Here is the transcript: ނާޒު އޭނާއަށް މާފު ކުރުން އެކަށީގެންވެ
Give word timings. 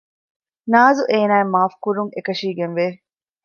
ނާޒު 0.71 1.03
އޭނާއަށް 1.11 1.51
މާފު 1.53 1.77
ކުރުން 1.83 2.11
އެކަށީގެންވެ 2.15 2.87